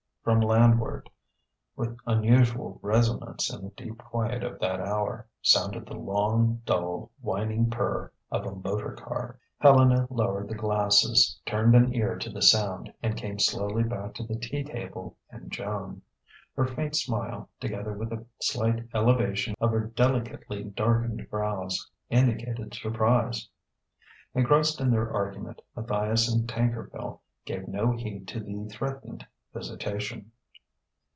From 0.23 0.39
landward, 0.39 1.09
with 1.75 1.97
unusual 2.05 2.77
resonance 2.83 3.51
in 3.51 3.63
the 3.63 3.71
deep 3.71 3.97
quiet 3.97 4.43
of 4.43 4.59
that 4.59 4.79
hour, 4.79 5.25
sounded 5.41 5.87
the 5.87 5.95
long, 5.95 6.61
dull, 6.63 7.09
whining 7.21 7.71
purr 7.71 8.11
of 8.29 8.45
a 8.45 8.53
motor 8.53 8.91
car. 8.91 9.39
Helena 9.57 10.05
lowered 10.11 10.47
the 10.47 10.53
glasses, 10.53 11.39
turned 11.43 11.73
an 11.73 11.95
ear 11.95 12.19
to 12.19 12.29
the 12.29 12.43
sound, 12.43 12.93
and 13.01 13.17
came 13.17 13.39
slowly 13.39 13.81
back 13.81 14.13
to 14.13 14.23
the 14.23 14.35
tea 14.37 14.63
table 14.63 15.17
and 15.31 15.51
Joan. 15.51 16.03
Her 16.55 16.65
faint 16.67 16.95
smile, 16.95 17.49
together 17.59 17.93
with 17.93 18.13
a 18.13 18.23
slight 18.43 18.87
elevation 18.93 19.55
of 19.59 19.71
her 19.71 19.87
delicately 19.87 20.63
darkened 20.65 21.27
brows, 21.31 21.89
indicated 22.11 22.75
surprise. 22.75 23.49
Engrossed 24.35 24.79
in 24.81 24.91
their 24.91 25.11
argument, 25.11 25.63
Matthias 25.75 26.31
and 26.31 26.47
Tankerville 26.47 27.21
gave 27.43 27.67
no 27.67 27.93
heed 27.93 28.27
to 28.27 28.39
the 28.39 28.65
threatened 28.71 29.25
visitation. 29.53 30.31